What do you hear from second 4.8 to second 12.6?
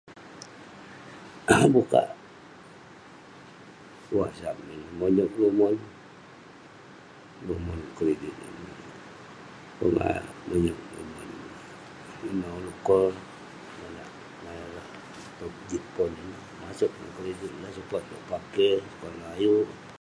monyerk numon. Numon kredit ineh. Pongah monyerk numon, ineh